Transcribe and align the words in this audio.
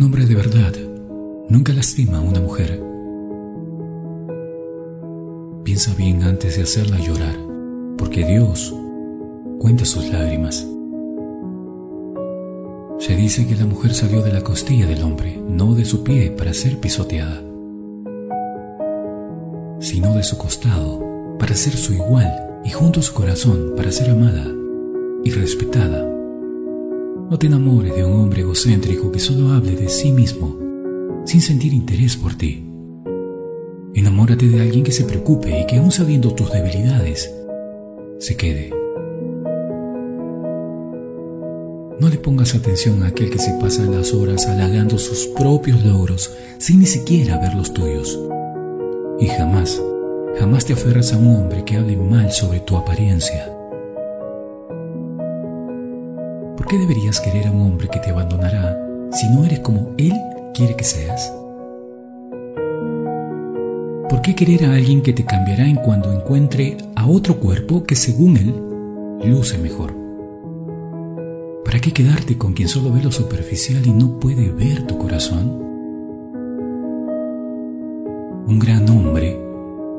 Un 0.00 0.06
hombre 0.06 0.24
de 0.24 0.34
verdad 0.34 0.72
nunca 1.50 1.74
lastima 1.74 2.16
a 2.16 2.20
una 2.22 2.40
mujer. 2.40 2.82
Piensa 5.62 5.94
bien 5.94 6.22
antes 6.22 6.56
de 6.56 6.62
hacerla 6.62 6.98
llorar, 6.98 7.36
porque 7.98 8.24
Dios 8.24 8.74
cuenta 9.58 9.84
sus 9.84 10.10
lágrimas. 10.10 10.66
Se 12.98 13.14
dice 13.14 13.46
que 13.46 13.56
la 13.56 13.66
mujer 13.66 13.92
salió 13.92 14.22
de 14.22 14.32
la 14.32 14.40
costilla 14.40 14.86
del 14.86 15.02
hombre, 15.02 15.38
no 15.46 15.74
de 15.74 15.84
su 15.84 16.02
pie 16.02 16.30
para 16.30 16.54
ser 16.54 16.78
pisoteada, 16.78 17.42
sino 19.80 20.14
de 20.14 20.22
su 20.22 20.38
costado 20.38 21.36
para 21.38 21.54
ser 21.54 21.76
su 21.76 21.92
igual 21.92 22.62
y 22.64 22.70
junto 22.70 23.00
a 23.00 23.02
su 23.02 23.12
corazón 23.12 23.74
para 23.76 23.92
ser 23.92 24.08
amada 24.08 24.46
y 25.24 25.30
respetada. 25.30 26.19
No 27.30 27.38
te 27.38 27.46
enamores 27.46 27.94
de 27.94 28.04
un 28.04 28.22
hombre 28.22 28.40
egocéntrico 28.40 29.12
que 29.12 29.20
solo 29.20 29.52
hable 29.52 29.76
de 29.76 29.88
sí 29.88 30.10
mismo, 30.10 30.58
sin 31.24 31.40
sentir 31.40 31.72
interés 31.72 32.16
por 32.16 32.34
ti. 32.34 32.66
Enamórate 33.94 34.48
de 34.48 34.60
alguien 34.60 34.82
que 34.82 34.90
se 34.90 35.04
preocupe 35.04 35.60
y 35.60 35.64
que 35.64 35.76
aun 35.76 35.92
sabiendo 35.92 36.34
tus 36.34 36.50
debilidades, 36.50 37.32
se 38.18 38.36
quede. 38.36 38.70
No 42.00 42.08
le 42.08 42.16
pongas 42.16 42.56
atención 42.56 43.04
a 43.04 43.08
aquel 43.08 43.30
que 43.30 43.38
se 43.38 43.52
pasa 43.60 43.84
las 43.84 44.12
horas 44.12 44.48
halagando 44.48 44.98
sus 44.98 45.28
propios 45.28 45.84
logros 45.84 46.32
sin 46.58 46.80
ni 46.80 46.86
siquiera 46.86 47.38
ver 47.38 47.54
los 47.54 47.72
tuyos. 47.72 48.18
Y 49.20 49.28
jamás, 49.28 49.80
jamás 50.40 50.64
te 50.64 50.72
aferras 50.72 51.12
a 51.12 51.18
un 51.18 51.36
hombre 51.36 51.64
que 51.64 51.76
hable 51.76 51.96
mal 51.96 52.32
sobre 52.32 52.58
tu 52.58 52.76
apariencia 52.76 53.59
¿Por 56.60 56.68
qué 56.68 56.76
deberías 56.76 57.22
querer 57.22 57.46
a 57.46 57.52
un 57.52 57.62
hombre 57.62 57.88
que 57.88 58.00
te 58.00 58.10
abandonará 58.10 58.78
si 59.12 59.26
no 59.30 59.46
eres 59.46 59.60
como 59.60 59.94
él 59.96 60.12
quiere 60.52 60.76
que 60.76 60.84
seas? 60.84 61.32
¿Por 64.10 64.20
qué 64.20 64.34
querer 64.34 64.66
a 64.66 64.74
alguien 64.74 65.00
que 65.00 65.14
te 65.14 65.24
cambiará 65.24 65.66
en 65.66 65.76
cuando 65.76 66.12
encuentre 66.12 66.76
a 66.96 67.06
otro 67.06 67.40
cuerpo 67.40 67.84
que 67.84 67.96
según 67.96 68.36
él 68.36 69.30
luce 69.30 69.56
mejor? 69.56 69.94
¿Para 71.64 71.80
qué 71.80 71.92
quedarte 71.92 72.36
con 72.36 72.52
quien 72.52 72.68
solo 72.68 72.92
ve 72.92 73.02
lo 73.02 73.10
superficial 73.10 73.86
y 73.86 73.92
no 73.92 74.20
puede 74.20 74.52
ver 74.52 74.86
tu 74.86 74.98
corazón? 74.98 75.48
Un 78.46 78.58
gran 78.58 78.86
hombre 78.90 79.40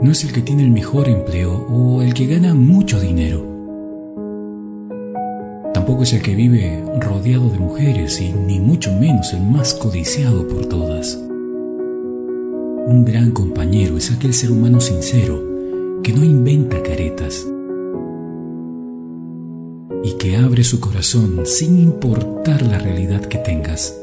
no 0.00 0.10
es 0.10 0.24
el 0.24 0.32
que 0.32 0.40
tiene 0.40 0.62
el 0.62 0.70
mejor 0.70 1.06
empleo 1.06 1.66
o 1.68 2.00
el 2.00 2.14
que 2.14 2.24
gana 2.24 2.54
mucho 2.54 2.98
dinero 2.98 3.55
Tampoco 5.86 6.02
es 6.02 6.14
el 6.14 6.22
que 6.22 6.34
vive 6.34 6.82
rodeado 6.98 7.48
de 7.48 7.60
mujeres 7.60 8.20
y 8.20 8.32
ni 8.32 8.58
mucho 8.58 8.92
menos 8.92 9.32
el 9.32 9.42
más 9.42 9.72
codiciado 9.72 10.48
por 10.48 10.66
todas. 10.66 11.14
Un 11.14 13.04
gran 13.06 13.30
compañero 13.30 13.96
es 13.96 14.10
aquel 14.10 14.34
ser 14.34 14.50
humano 14.50 14.80
sincero 14.80 15.40
que 16.02 16.12
no 16.12 16.24
inventa 16.24 16.82
caretas 16.82 17.46
y 20.02 20.14
que 20.18 20.36
abre 20.36 20.64
su 20.64 20.80
corazón 20.80 21.42
sin 21.44 21.78
importar 21.78 22.62
la 22.62 22.80
realidad 22.80 23.20
que 23.20 23.38
tengas. 23.38 23.96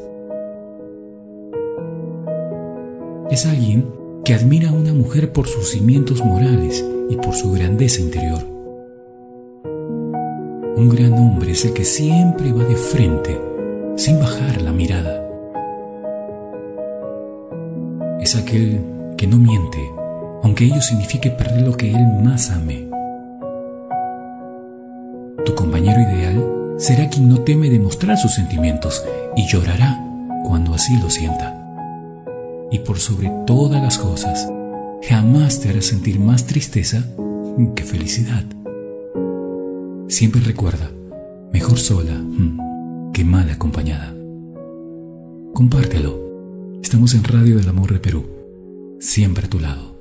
Es 3.30 3.46
alguien 3.46 3.90
que 4.24 4.34
admira 4.34 4.70
a 4.70 4.74
una 4.74 4.94
mujer 4.94 5.34
por 5.34 5.48
sus 5.48 5.72
cimientos 5.72 6.24
morales 6.24 6.82
y 7.10 7.18
por 7.18 7.36
su 7.36 7.52
grandeza 7.52 8.00
interior. 8.00 8.53
Un 10.76 10.90
gran 10.90 11.14
hombre 11.14 11.52
es 11.52 11.66
el 11.66 11.74
que 11.74 11.86
siempre 11.86 12.52
va 12.52 12.64
de 12.64 12.76
frente, 12.76 13.40
sin 13.96 14.20
bajar 14.20 14.60
la 14.60 14.72
mirada. 14.72 15.24
Es 18.20 18.36
aquel 18.36 18.84
que 19.16 19.28
no 19.28 19.38
miente, 19.38 19.78
aunque 20.42 20.66
ello 20.66 20.82
signifique 20.82 21.30
perder 21.30 21.62
lo 21.62 21.78
que 21.78 21.92
él 21.92 22.08
más 22.24 22.50
ame. 22.50 22.88
Tu 25.46 25.54
compañero 25.54 26.02
ideal 26.02 26.76
será 26.80 27.08
quien 27.08 27.30
no 27.30 27.42
teme 27.42 27.70
demostrar 27.70 28.18
sus 28.18 28.34
sentimientos 28.34 29.06
y 29.36 29.46
llorará 29.46 30.04
cuando 30.44 30.74
así 30.74 30.98
lo 30.98 31.12
sienta. 31.12 31.56
Y 32.72 32.80
por 32.80 32.98
sobre 32.98 33.32
todas 33.46 33.80
las 33.80 34.00
cosas, 34.00 34.50
jamás 35.08 35.60
te 35.60 35.70
hará 35.70 35.84
sentir 35.84 36.20
más 36.20 36.46
tristeza 36.46 37.04
que 37.76 37.84
felicidad. 37.84 38.44
Siempre 40.08 40.42
recuerda, 40.42 40.92
mejor 41.52 41.80
sola 41.80 42.14
mm, 42.14 43.12
que 43.14 43.24
mal 43.24 43.50
acompañada. 43.50 44.14
Compártelo. 45.54 46.80
Estamos 46.82 47.14
en 47.14 47.24
Radio 47.24 47.58
del 47.58 47.70
Amor 47.70 47.94
de 47.94 48.00
Perú, 48.00 48.26
siempre 49.00 49.46
a 49.46 49.50
tu 49.50 49.60
lado. 49.60 49.93